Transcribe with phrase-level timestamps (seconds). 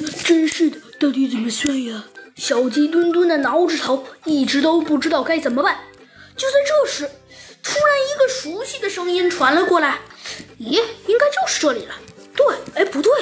[0.00, 2.04] 真是的，到底怎么算呀？
[2.36, 5.78] 小鸡墩墩的挠着头，一直都不知道该怎么办。
[6.36, 7.10] 就在这时，
[7.62, 10.00] 突然一个熟悉的声音传了过来。
[10.58, 11.94] 咦，应该就是这里了。
[12.34, 13.12] 对，哎，不对，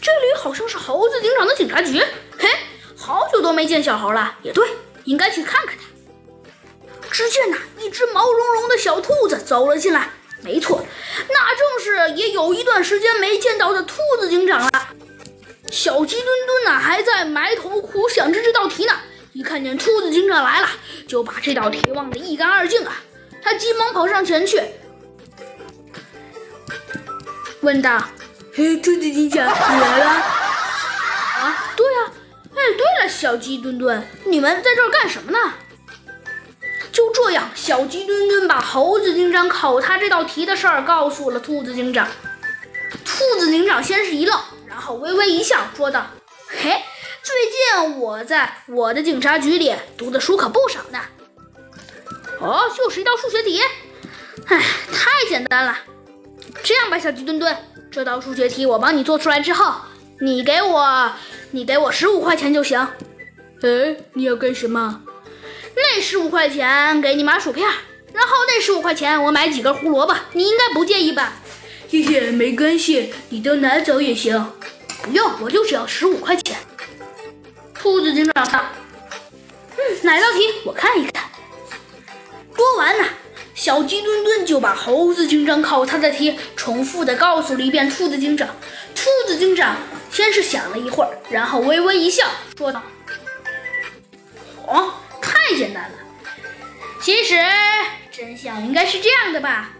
[0.00, 2.00] 这里好像是猴子警长的警察局。
[2.38, 2.48] 嘿，
[2.96, 4.36] 好久都没见小猴了。
[4.42, 4.68] 也对，
[5.04, 7.08] 应该去看看他。
[7.10, 10.10] 只见呐，一只毛茸茸的小兔子走了进来。
[10.42, 10.84] 没错，
[11.28, 14.70] 那正是也有一段时间没见到的兔子警长了。
[15.74, 18.92] 小鸡墩墩呢，还在埋头苦想着这道题呢。
[19.32, 20.68] 一看见兔子警长来了，
[21.08, 23.02] 就把这道题忘得一干二净啊！
[23.42, 24.62] 他急忙跑上前去，
[27.60, 28.00] 问道
[28.54, 30.10] ：“嘿，兔子警长，你来了
[31.42, 32.12] ？”“啊，对呀。
[32.54, 35.38] ”“哎，对了，小鸡墩墩，你们在这儿干什么呢？”
[36.92, 42.06] 就这样，小鸡墩墩把猴子警长考他这道题的事儿告诉了兔子警长。
[43.04, 44.38] 兔子警长先是一愣，
[44.74, 46.04] 然后微微一笑，说道
[46.50, 46.82] ：“嘿，
[47.22, 47.32] 最
[47.86, 50.98] 近我在我的警察局里读的书可不少呢。
[52.40, 53.62] 哦，就是一道数学题。
[54.46, 54.58] 哎，
[54.92, 55.78] 太简单了。
[56.64, 57.56] 这样吧，小鸡墩墩，
[57.88, 59.76] 这道数学题我帮你做出来之后，
[60.20, 61.12] 你给我，
[61.52, 62.80] 你给我十五块钱就行。
[63.62, 65.02] 哎，你要干什么？”
[65.76, 67.64] 那十五块钱给你买薯片，
[68.12, 71.34] 然后那十五块钱我买几根胡萝卜，你应该不介意吧？
[71.88, 74.50] 谢谢，没关系，你都拿走也行。
[75.04, 76.56] 不用，我就只要十五块钱。
[77.74, 78.64] 兔子警长道
[79.76, 80.40] ：“嗯，哪道题？
[80.64, 81.24] 我看一看。”
[82.56, 83.04] 说完呢，
[83.54, 88.48] 小鸡墩墩就把猴子警长考他的题重复的告诉了一遍兔子警长。
[88.94, 89.76] 兔子警长
[90.10, 92.82] 先是想了一会儿，然后微微一笑，说道
[94.66, 95.98] ：“哦。”太简单了，
[97.00, 97.34] 其实
[98.10, 99.70] 真相应该是这样的吧：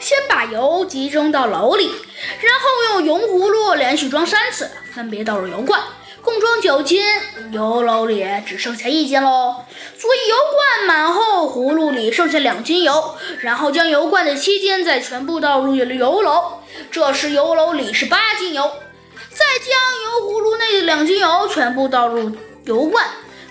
[0.00, 1.90] 先把油集中到篓里，
[2.40, 5.80] 然后用油葫芦连续装三次，分别倒入油罐，
[6.22, 7.02] 共装九斤，
[7.50, 9.64] 油篓里只剩下一斤喽。
[9.98, 16.42] 所以油罐满后，葫芦里剩下两斤油，然后将油罐的七斤再全部倒入油篓，
[16.90, 18.62] 这时油篓里是八斤油，
[19.30, 19.68] 再将
[20.04, 22.30] 油葫芦内的两斤油全部倒入
[22.64, 23.04] 油罐。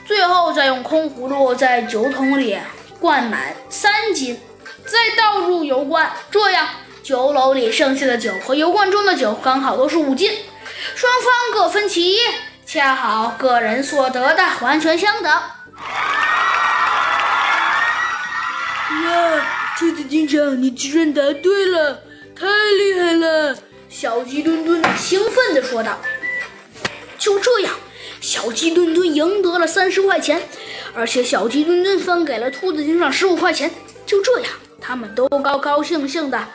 [0.06, 2.56] 最后再用空葫芦在酒桶里
[3.00, 4.40] 灌满三斤，
[4.86, 6.68] 再倒入油罐，这样
[7.06, 10.32] 酒篓里剩下的酒和油罐中的酒刚好都是五斤，
[10.96, 12.18] 双方各分其一，
[12.66, 15.32] 恰好个人所得的完全相等。
[19.04, 19.46] 哇，
[19.78, 22.02] 兔子警长，你居然答对了，
[22.36, 23.56] 太厉害了！
[23.88, 26.00] 小鸡墩墩兴奋地说道。
[27.20, 27.72] 就这样。
[28.20, 30.42] 小鸡墩墩赢得了三十块钱，
[30.96, 33.70] 而且小鸡墩墩分给了兔子警长十五块钱。
[34.08, 34.52] 就这样，
[34.82, 36.48] 他们都高高兴兴的